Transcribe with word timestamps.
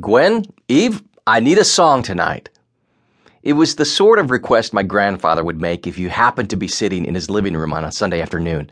Gwen, 0.00 0.44
Eve, 0.68 1.02
I 1.26 1.40
need 1.40 1.58
a 1.58 1.64
song 1.64 2.02
tonight. 2.02 2.48
It 3.42 3.54
was 3.54 3.74
the 3.74 3.84
sort 3.84 4.18
of 4.18 4.30
request 4.30 4.72
my 4.72 4.82
grandfather 4.82 5.44
would 5.44 5.60
make 5.60 5.86
if 5.86 5.98
you 5.98 6.08
happened 6.08 6.48
to 6.50 6.56
be 6.56 6.68
sitting 6.68 7.04
in 7.04 7.14
his 7.14 7.28
living 7.28 7.56
room 7.56 7.72
on 7.72 7.84
a 7.84 7.92
Sunday 7.92 8.22
afternoon, 8.22 8.70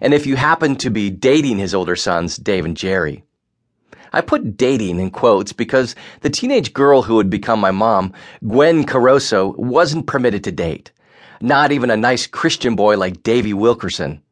and 0.00 0.14
if 0.14 0.26
you 0.26 0.36
happened 0.36 0.80
to 0.80 0.90
be 0.90 1.10
dating 1.10 1.58
his 1.58 1.74
older 1.74 1.96
sons, 1.96 2.36
Dave 2.36 2.64
and 2.64 2.76
Jerry. 2.76 3.24
I 4.12 4.20
put 4.20 4.56
dating 4.56 5.00
in 5.00 5.10
quotes 5.10 5.52
because 5.52 5.94
the 6.20 6.30
teenage 6.30 6.72
girl 6.72 7.02
who 7.02 7.16
would 7.16 7.30
become 7.30 7.60
my 7.60 7.72
mom, 7.72 8.14
Gwen 8.46 8.84
Carosso, 8.84 9.56
wasn't 9.58 10.06
permitted 10.06 10.44
to 10.44 10.52
date. 10.52 10.92
Not 11.42 11.72
even 11.72 11.90
a 11.90 11.96
nice 11.96 12.26
Christian 12.26 12.74
boy 12.74 12.96
like 12.96 13.22
Davy 13.22 13.52
Wilkerson. 13.52 14.22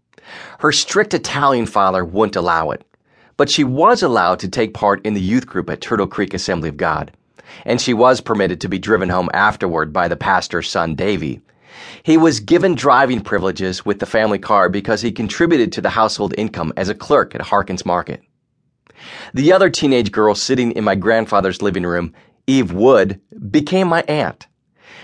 Her 0.61 0.73
strict 0.73 1.15
Italian 1.15 1.67
father 1.67 2.05
wouldn't 2.05 2.37
allow 2.37 2.71
it. 2.71 2.85
But 3.39 3.49
she 3.49 3.65
was 3.65 4.03
allowed 4.03 4.41
to 4.41 4.49
take 4.51 4.75
part 4.75 5.05
in 5.07 5.15
the 5.15 5.21
youth 5.23 5.47
group 5.47 5.71
at 5.71 5.81
Turtle 5.81 6.07
Creek 6.07 6.35
Assembly 6.35 6.69
of 6.69 6.77
God 6.77 7.13
and 7.65 7.81
she 7.81 7.95
was 7.95 8.21
permitted 8.21 8.61
to 8.61 8.69
be 8.69 8.79
driven 8.79 9.09
home 9.09 9.29
afterward 9.33 9.93
by 9.93 10.09
the 10.09 10.17
pastor's 10.17 10.71
son, 10.71 10.95
Davy. 10.95 11.41
He 12.03 12.17
was 12.17 12.41
given 12.41 12.75
driving 12.75 13.21
privileges 13.21 13.85
with 13.85 14.01
the 14.01 14.07
family 14.07 14.39
car 14.39 14.69
because 14.69 15.01
he 15.01 15.13
contributed 15.13 15.73
to 15.73 15.81
the 15.81 15.91
household 15.91 16.35
income 16.37 16.73
as 16.77 16.89
a 16.89 16.95
clerk 16.95 17.35
at 17.35 17.41
Harkins 17.41 17.87
Market. 17.87 18.23
The 19.33 19.53
other 19.53 19.71
teenage 19.71 20.11
girl 20.11 20.35
sitting 20.35 20.73
in 20.73 20.83
my 20.83 20.97
grandfather's 20.97 21.63
living 21.63 21.85
room, 21.85 22.15
Eve 22.47 22.73
Wood, 22.73 23.21
became 23.51 23.89
my 23.89 24.03
aunt. 24.09 24.47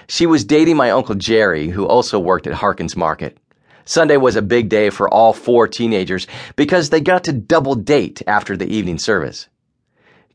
She 0.08 0.26
was 0.26 0.44
dating 0.44 0.76
my 0.76 0.90
uncle 0.90 1.14
Jerry, 1.14 1.68
who 1.68 1.86
also 1.86 2.18
worked 2.18 2.46
at 2.46 2.54
Harkins 2.54 2.96
Market. 2.96 3.38
Sunday 3.84 4.16
was 4.16 4.36
a 4.36 4.42
big 4.42 4.68
day 4.68 4.90
for 4.90 5.08
all 5.08 5.32
four 5.32 5.68
teenagers 5.68 6.26
because 6.56 6.90
they 6.90 7.00
got 7.00 7.24
to 7.24 7.32
double 7.32 7.74
date 7.74 8.22
after 8.26 8.56
the 8.56 8.66
evening 8.66 8.98
service. 8.98 9.48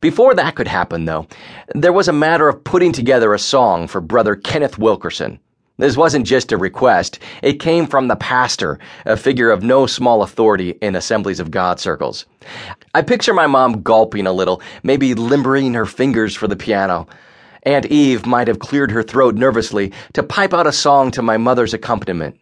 Before 0.02 0.34
that 0.36 0.56
could 0.56 0.68
happen, 0.68 1.06
though, 1.06 1.28
there 1.76 1.92
was 1.92 2.08
a 2.08 2.14
matter 2.14 2.48
of 2.48 2.64
putting 2.64 2.94
together 2.94 3.34
a 3.34 3.40
song 3.40 3.88
for 3.88 4.00
Brother 4.00 4.36
Kenneth 4.36 4.78
Wilkerson. 4.78 5.40
This 5.78 5.98
wasn't 5.98 6.28
just 6.28 6.52
a 6.52 6.58
request, 6.58 7.20
it 7.42 7.62
came 7.62 7.88
from 7.88 8.08
the 8.08 8.18
pastor, 8.18 8.80
a 9.06 9.16
figure 9.16 9.50
of 9.50 9.64
no 9.64 9.88
small 9.88 10.24
authority 10.24 10.72
in 10.82 10.96
Assemblies 10.96 11.40
of 11.40 11.52
God 11.52 11.80
circles. 11.80 12.26
I 12.94 13.02
picture 13.02 13.34
my 13.34 13.48
mom 13.48 13.82
gulping 13.82 14.28
a 14.28 14.34
little, 14.34 14.62
maybe 14.84 15.14
limbering 15.16 15.74
her 15.74 15.86
fingers 15.86 16.36
for 16.36 16.48
the 16.50 16.58
piano. 16.58 17.08
Aunt 17.64 17.86
Eve 17.86 18.26
might 18.26 18.50
have 18.50 18.60
cleared 18.60 18.92
her 18.92 19.04
throat 19.04 19.36
nervously 19.36 19.94
to 20.14 20.24
pipe 20.24 20.54
out 20.54 20.68
a 20.68 20.72
song 20.74 21.12
to 21.12 21.22
my 21.22 21.38
mother's 21.38 21.74
accompaniment. 21.74 22.38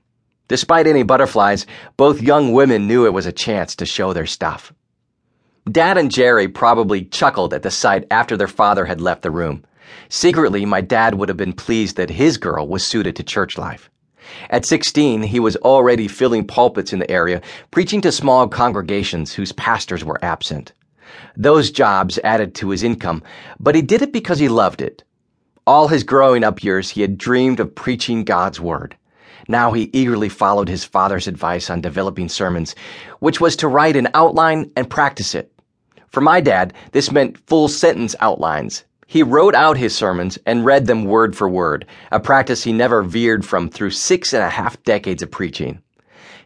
Despite 0.47 0.87
any 0.87 1.03
butterflies, 1.03 1.65
both 1.97 2.21
young 2.21 2.53
women 2.53 2.87
knew 2.87 3.05
it 3.05 3.13
was 3.13 3.25
a 3.25 3.31
chance 3.31 3.75
to 3.75 3.85
show 3.85 4.13
their 4.13 4.25
stuff. 4.25 4.71
Dad 5.69 5.97
and 5.97 6.09
Jerry 6.09 6.47
probably 6.47 7.03
chuckled 7.03 7.53
at 7.53 7.63
the 7.63 7.71
sight 7.71 8.05
after 8.09 8.37
their 8.37 8.47
father 8.47 8.85
had 8.85 9.01
left 9.01 9.23
the 9.23 9.31
room. 9.31 9.65
Secretly, 10.07 10.65
my 10.65 10.79
dad 10.79 11.15
would 11.15 11.27
have 11.27 11.37
been 11.37 11.51
pleased 11.51 11.97
that 11.97 12.09
his 12.09 12.37
girl 12.37 12.67
was 12.67 12.87
suited 12.87 13.15
to 13.17 13.23
church 13.23 13.57
life. 13.57 13.89
At 14.49 14.65
16, 14.65 15.23
he 15.23 15.39
was 15.39 15.57
already 15.57 16.07
filling 16.07 16.47
pulpits 16.47 16.93
in 16.93 16.99
the 16.99 17.11
area, 17.11 17.41
preaching 17.71 17.99
to 18.01 18.11
small 18.11 18.47
congregations 18.47 19.33
whose 19.33 19.51
pastors 19.51 20.05
were 20.05 20.23
absent. 20.23 20.71
Those 21.35 21.71
jobs 21.71 22.19
added 22.23 22.55
to 22.55 22.69
his 22.69 22.83
income, 22.83 23.23
but 23.59 23.75
he 23.75 23.81
did 23.81 24.01
it 24.01 24.13
because 24.13 24.39
he 24.39 24.49
loved 24.49 24.81
it. 24.81 25.03
All 25.65 25.89
his 25.89 26.03
growing 26.03 26.43
up 26.43 26.63
years, 26.63 26.89
he 26.91 27.01
had 27.01 27.17
dreamed 27.17 27.59
of 27.59 27.75
preaching 27.75 28.23
God's 28.23 28.59
Word. 28.59 28.95
Now 29.47 29.71
he 29.71 29.89
eagerly 29.93 30.29
followed 30.29 30.67
his 30.67 30.83
father's 30.83 31.27
advice 31.27 31.69
on 31.69 31.81
developing 31.81 32.29
sermons, 32.29 32.75
which 33.19 33.39
was 33.39 33.55
to 33.57 33.67
write 33.67 33.95
an 33.95 34.09
outline 34.13 34.71
and 34.75 34.89
practice 34.89 35.33
it. 35.33 35.51
For 36.09 36.21
my 36.21 36.41
dad, 36.41 36.73
this 36.91 37.11
meant 37.11 37.37
full 37.47 37.67
sentence 37.67 38.15
outlines. 38.19 38.83
He 39.07 39.23
wrote 39.23 39.55
out 39.55 39.77
his 39.77 39.95
sermons 39.95 40.37
and 40.45 40.65
read 40.65 40.85
them 40.85 41.05
word 41.05 41.35
for 41.35 41.47
word, 41.47 41.85
a 42.11 42.19
practice 42.19 42.63
he 42.63 42.73
never 42.73 43.03
veered 43.03 43.45
from 43.45 43.69
through 43.69 43.91
six 43.91 44.33
and 44.33 44.43
a 44.43 44.49
half 44.49 44.81
decades 44.83 45.23
of 45.23 45.31
preaching. 45.31 45.81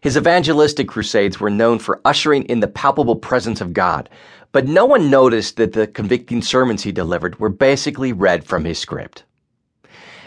His 0.02 0.18
evangelistic 0.18 0.88
crusades 0.88 1.40
were 1.40 1.50
known 1.50 1.80
for 1.80 2.02
ushering 2.06 2.44
in 2.44 2.60
the 2.60 2.68
palpable 2.68 3.16
presence 3.16 3.62
of 3.62 3.74
God, 3.74 4.10
but 4.52 4.68
no 4.68 4.86
one 4.86 5.10
noticed 5.10 5.58
that 5.58 5.74
the 5.74 5.88
convicting 5.88 6.42
sermons 6.42 6.84
he 6.84 6.92
delivered 6.92 7.40
were 7.40 7.50
basically 7.50 8.14
read 8.14 8.44
from 8.44 8.66
his 8.66 8.78
script. 8.78 9.24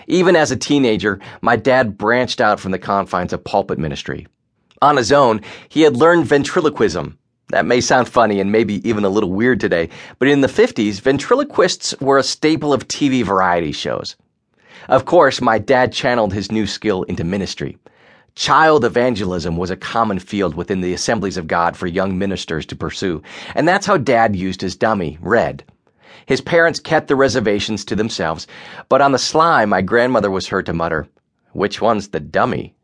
Even 0.06 0.37
as 0.37 0.50
a 0.50 0.56
teenager, 0.56 1.20
my 1.41 1.56
dad 1.56 1.97
branched 1.98 2.41
out 2.41 2.60
from 2.60 2.72
the 2.72 2.78
confines 2.78 3.32
of 3.32 3.44
pulpit 3.44 3.78
ministry. 3.78 4.26
On 4.82 4.97
his 4.97 5.12
own, 5.12 5.41
he 5.69 5.82
had 5.82 5.97
learned 5.97 6.26
ventriloquism, 6.26 7.19
that 7.48 7.66
may 7.66 7.81
sound 7.81 8.09
funny 8.09 8.41
and 8.41 8.50
maybe 8.50 8.87
even 8.88 9.04
a 9.04 9.09
little 9.09 9.32
weird 9.32 9.60
today, 9.60 9.88
but 10.19 10.28
in 10.28 10.41
the 10.41 10.48
50s, 10.48 11.00
ventriloquists 11.00 11.94
were 12.00 12.19
a 12.19 12.22
staple 12.22 12.72
of 12.72 12.88
TV 12.88 13.25
variety 13.25 13.72
shows. 13.72 14.16
Of 14.88 15.04
course, 15.04 15.41
my 15.41 15.59
dad 15.59 15.93
channeled 15.93 16.32
his 16.32 16.50
new 16.50 16.66
skill 16.66 17.04
into 17.04 17.25
ministry. 17.25 17.78
Child 18.34 18.84
evangelism 18.84 19.56
was 19.56 19.70
a 19.70 19.76
common 19.76 20.19
field 20.19 20.54
within 20.54 20.81
the 20.81 20.93
assemblies 20.93 21.37
of 21.37 21.47
God 21.47 21.76
for 21.76 21.87
young 21.87 22.19
ministers 22.19 22.66
to 22.66 22.76
pursue, 22.76 23.22
and 23.54 23.69
that's 23.69 23.87
how 23.87 23.97
dad 23.97 24.34
used 24.34 24.60
his 24.60 24.75
dummy, 24.75 25.19
Red. 25.20 25.64
His 26.26 26.41
parents 26.41 26.80
kept 26.80 27.08
the 27.08 27.16
reservations 27.16 27.84
to 27.86 27.97
themselves, 27.97 28.47
but 28.88 29.00
on 29.00 29.12
the 29.12 29.19
sly, 29.19 29.64
my 29.64 29.82
grandmother 29.82 30.30
was 30.30 30.48
heard 30.48 30.66
to 30.66 30.72
mutter, 30.72 31.08
Which 31.52 31.80
one's 31.80 32.08
the 32.08 32.20
dummy? 32.20 32.75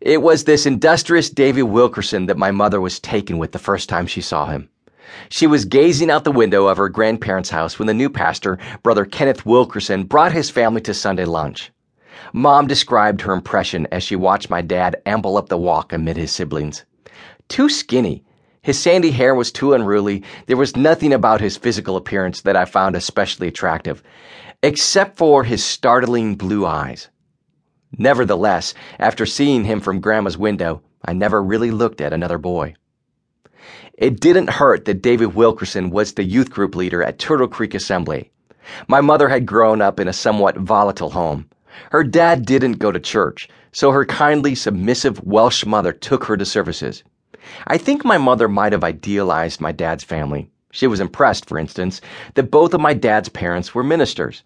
It 0.00 0.20
was 0.20 0.44
this 0.44 0.66
industrious 0.66 1.30
Davy 1.30 1.62
Wilkerson 1.62 2.26
that 2.26 2.36
my 2.36 2.50
mother 2.50 2.80
was 2.80 2.98
taken 2.98 3.38
with 3.38 3.52
the 3.52 3.58
first 3.58 3.88
time 3.88 4.06
she 4.06 4.20
saw 4.20 4.46
him. 4.46 4.68
She 5.28 5.46
was 5.46 5.64
gazing 5.64 6.10
out 6.10 6.24
the 6.24 6.32
window 6.32 6.66
of 6.66 6.76
her 6.76 6.88
grandparents' 6.88 7.50
house 7.50 7.78
when 7.78 7.86
the 7.86 7.94
new 7.94 8.10
pastor, 8.10 8.58
Brother 8.82 9.04
Kenneth 9.04 9.46
Wilkerson, 9.46 10.04
brought 10.04 10.32
his 10.32 10.50
family 10.50 10.80
to 10.82 10.94
Sunday 10.94 11.24
lunch. 11.24 11.70
Mom 12.32 12.66
described 12.66 13.20
her 13.22 13.32
impression 13.32 13.86
as 13.92 14.02
she 14.02 14.16
watched 14.16 14.50
my 14.50 14.62
dad 14.62 14.96
amble 15.06 15.36
up 15.36 15.48
the 15.48 15.58
walk 15.58 15.92
amid 15.92 16.16
his 16.16 16.30
siblings. 16.30 16.84
Too 17.48 17.68
skinny. 17.68 18.24
His 18.64 18.78
sandy 18.78 19.10
hair 19.10 19.34
was 19.34 19.50
too 19.50 19.72
unruly. 19.72 20.22
There 20.46 20.56
was 20.56 20.76
nothing 20.76 21.12
about 21.12 21.40
his 21.40 21.56
physical 21.56 21.96
appearance 21.96 22.42
that 22.42 22.54
I 22.54 22.64
found 22.64 22.94
especially 22.94 23.48
attractive, 23.48 24.04
except 24.62 25.16
for 25.16 25.42
his 25.42 25.64
startling 25.64 26.36
blue 26.36 26.64
eyes. 26.64 27.08
Nevertheless, 27.98 28.72
after 29.00 29.26
seeing 29.26 29.64
him 29.64 29.80
from 29.80 30.00
Grandma's 30.00 30.38
window, 30.38 30.80
I 31.04 31.12
never 31.12 31.42
really 31.42 31.72
looked 31.72 32.00
at 32.00 32.12
another 32.12 32.38
boy. 32.38 32.76
It 33.98 34.20
didn't 34.20 34.50
hurt 34.50 34.84
that 34.84 35.02
David 35.02 35.34
Wilkerson 35.34 35.90
was 35.90 36.12
the 36.12 36.22
youth 36.22 36.50
group 36.50 36.76
leader 36.76 37.02
at 37.02 37.18
Turtle 37.18 37.48
Creek 37.48 37.74
Assembly. 37.74 38.30
My 38.86 39.00
mother 39.00 39.28
had 39.28 39.44
grown 39.44 39.82
up 39.82 39.98
in 39.98 40.06
a 40.06 40.12
somewhat 40.12 40.56
volatile 40.56 41.10
home. 41.10 41.48
Her 41.90 42.04
dad 42.04 42.46
didn't 42.46 42.74
go 42.74 42.92
to 42.92 43.00
church, 43.00 43.48
so 43.72 43.90
her 43.90 44.04
kindly, 44.04 44.54
submissive 44.54 45.20
Welsh 45.24 45.66
mother 45.66 45.92
took 45.92 46.22
her 46.26 46.36
to 46.36 46.44
services. 46.44 47.02
I 47.66 47.78
think 47.78 48.04
my 48.04 48.18
mother 48.18 48.48
might 48.48 48.72
have 48.72 48.84
idealized 48.84 49.60
my 49.60 49.72
dad's 49.72 50.04
family. 50.04 50.50
She 50.70 50.86
was 50.86 51.00
impressed, 51.00 51.46
for 51.46 51.58
instance, 51.58 52.00
that 52.34 52.50
both 52.50 52.74
of 52.74 52.80
my 52.80 52.94
dad's 52.94 53.28
parents 53.28 53.74
were 53.74 53.82
ministers. 53.82 54.42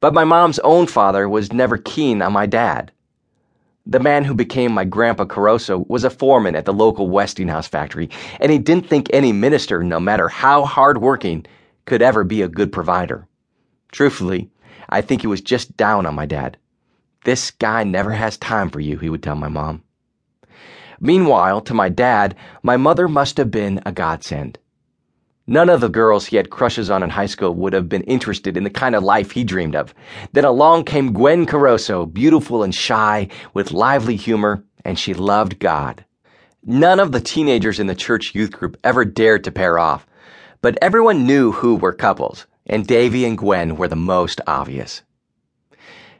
But 0.00 0.14
my 0.14 0.24
mom's 0.24 0.58
own 0.58 0.86
father 0.86 1.28
was 1.28 1.52
never 1.52 1.78
keen 1.78 2.20
on 2.20 2.32
my 2.32 2.46
dad. 2.46 2.92
The 3.86 4.00
man 4.00 4.24
who 4.24 4.34
became 4.34 4.72
my 4.72 4.84
grandpa 4.84 5.24
Carosso 5.24 5.88
was 5.88 6.04
a 6.04 6.10
foreman 6.10 6.56
at 6.56 6.64
the 6.64 6.72
local 6.72 7.08
Westinghouse 7.08 7.68
factory, 7.68 8.10
and 8.40 8.50
he 8.50 8.58
didn't 8.58 8.88
think 8.88 9.08
any 9.12 9.32
minister, 9.32 9.82
no 9.82 10.00
matter 10.00 10.28
how 10.28 10.64
hardworking, 10.64 11.46
could 11.84 12.02
ever 12.02 12.24
be 12.24 12.42
a 12.42 12.48
good 12.48 12.72
provider. 12.72 13.26
Truthfully, 13.92 14.50
I 14.88 15.00
think 15.00 15.20
he 15.20 15.28
was 15.28 15.40
just 15.40 15.76
down 15.76 16.04
on 16.04 16.14
my 16.14 16.26
dad. 16.26 16.58
This 17.24 17.50
guy 17.52 17.84
never 17.84 18.10
has 18.10 18.36
time 18.36 18.70
for 18.70 18.80
you, 18.80 18.98
he 18.98 19.08
would 19.08 19.22
tell 19.22 19.36
my 19.36 19.48
mom. 19.48 19.82
Meanwhile, 21.00 21.60
to 21.62 21.74
my 21.74 21.88
dad, 21.88 22.34
my 22.62 22.76
mother 22.76 23.08
must 23.08 23.36
have 23.36 23.50
been 23.50 23.80
a 23.84 23.92
godsend. 23.92 24.58
None 25.46 25.68
of 25.68 25.80
the 25.80 25.88
girls 25.88 26.26
he 26.26 26.36
had 26.36 26.50
crushes 26.50 26.90
on 26.90 27.04
in 27.04 27.10
high 27.10 27.26
school 27.26 27.54
would 27.54 27.72
have 27.72 27.88
been 27.88 28.02
interested 28.02 28.56
in 28.56 28.64
the 28.64 28.70
kind 28.70 28.96
of 28.96 29.04
life 29.04 29.30
he 29.30 29.44
dreamed 29.44 29.76
of. 29.76 29.94
Then 30.32 30.44
along 30.44 30.84
came 30.84 31.12
Gwen 31.12 31.46
Carosso, 31.46 32.12
beautiful 32.12 32.64
and 32.64 32.74
shy, 32.74 33.28
with 33.54 33.70
lively 33.70 34.16
humor, 34.16 34.64
and 34.84 34.98
she 34.98 35.14
loved 35.14 35.60
God. 35.60 36.04
None 36.64 36.98
of 36.98 37.12
the 37.12 37.20
teenagers 37.20 37.78
in 37.78 37.86
the 37.86 37.94
church 37.94 38.34
youth 38.34 38.50
group 38.50 38.76
ever 38.82 39.04
dared 39.04 39.44
to 39.44 39.52
pair 39.52 39.78
off, 39.78 40.04
but 40.62 40.76
everyone 40.82 41.26
knew 41.26 41.52
who 41.52 41.76
were 41.76 41.92
couples, 41.92 42.46
and 42.66 42.84
Davy 42.84 43.24
and 43.24 43.38
Gwen 43.38 43.76
were 43.76 43.86
the 43.86 43.94
most 43.94 44.40
obvious. 44.48 45.02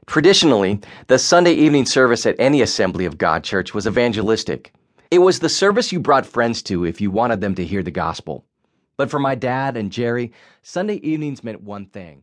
Traditionally, 0.06 0.80
the 1.08 1.18
Sunday 1.18 1.52
evening 1.52 1.84
service 1.84 2.26
at 2.26 2.36
any 2.38 2.62
Assembly 2.62 3.04
of 3.06 3.18
God 3.18 3.42
church 3.42 3.74
was 3.74 3.86
evangelistic. 3.86 4.72
It 5.10 5.18
was 5.18 5.40
the 5.40 5.48
service 5.48 5.92
you 5.92 5.98
brought 5.98 6.24
friends 6.24 6.62
to 6.62 6.84
if 6.84 7.00
you 7.00 7.10
wanted 7.10 7.40
them 7.40 7.56
to 7.56 7.64
hear 7.64 7.82
the 7.82 7.90
gospel. 7.90 8.44
But 8.96 9.10
for 9.10 9.18
my 9.18 9.34
dad 9.34 9.76
and 9.76 9.90
Jerry, 9.92 10.32
Sunday 10.62 10.96
evenings 10.96 11.42
meant 11.42 11.60
one 11.60 11.86
thing 11.86 12.22